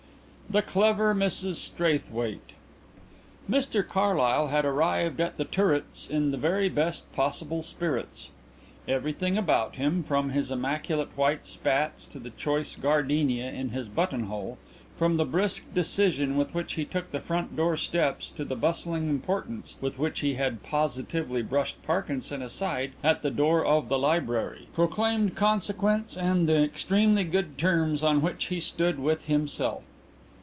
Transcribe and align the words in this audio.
THE 0.51 0.61
CLEVER 0.61 1.15
MRS 1.15 1.55
STRAITHWAITE 1.55 2.51
Mr 3.49 3.87
Carlyle 3.87 4.47
had 4.47 4.65
arrived 4.65 5.21
at 5.21 5.37
The 5.37 5.45
Turrets 5.45 6.09
in 6.09 6.31
the 6.31 6.37
very 6.37 6.67
best 6.67 7.09
possible 7.13 7.61
spirits. 7.61 8.31
Everything 8.85 9.37
about 9.37 9.75
him, 9.75 10.03
from 10.03 10.31
his 10.31 10.51
immaculate 10.51 11.15
white 11.17 11.45
spats 11.47 12.05
to 12.07 12.19
the 12.19 12.31
choice 12.31 12.75
gardenia 12.75 13.49
in 13.49 13.69
his 13.69 13.87
buttonhole, 13.87 14.57
from 14.97 15.15
the 15.15 15.23
brisk 15.23 15.63
decision 15.73 16.35
with 16.35 16.53
which 16.53 16.73
he 16.73 16.83
took 16.83 17.11
the 17.13 17.21
front 17.21 17.55
door 17.55 17.77
steps 17.77 18.29
to 18.31 18.43
the 18.43 18.57
bustling 18.57 19.07
importance 19.07 19.77
with 19.79 19.97
which 19.97 20.19
he 20.19 20.33
had 20.33 20.63
positively 20.63 21.41
brushed 21.41 21.81
Parkinson 21.83 22.41
aside 22.41 22.91
at 23.05 23.21
the 23.21 23.31
door 23.31 23.63
of 23.65 23.87
the 23.87 23.97
library, 23.97 24.67
proclaimed 24.73 25.33
consequence 25.33 26.17
and 26.17 26.45
the 26.49 26.61
extremely 26.61 27.23
good 27.23 27.57
terms 27.57 28.03
on 28.03 28.21
which 28.21 28.47
he 28.47 28.59
stood 28.59 28.99
with 28.99 29.27
himself. 29.27 29.83